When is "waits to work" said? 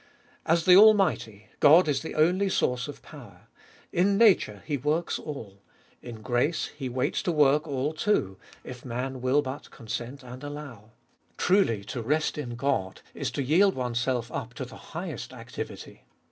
6.89-7.67